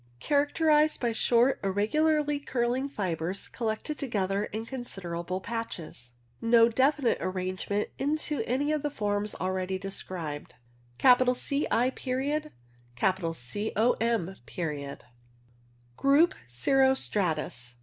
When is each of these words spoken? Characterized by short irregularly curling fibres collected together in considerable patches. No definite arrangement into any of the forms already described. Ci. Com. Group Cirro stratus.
Characterized 0.19 0.99
by 0.99 1.11
short 1.11 1.59
irregularly 1.63 2.39
curling 2.39 2.89
fibres 2.89 3.47
collected 3.47 3.99
together 3.99 4.45
in 4.45 4.65
considerable 4.65 5.39
patches. 5.41 6.13
No 6.41 6.69
definite 6.69 7.19
arrangement 7.21 7.89
into 7.99 8.41
any 8.47 8.71
of 8.71 8.81
the 8.81 8.89
forms 8.89 9.35
already 9.35 9.77
described. 9.77 10.55
Ci. 10.97 11.63
Com. 11.69 12.47
Group 15.95 16.33
Cirro 16.47 16.93
stratus. 16.95 17.75